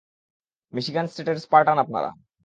[0.73, 2.09] Michigan স্টেটের Spartan আপনারা!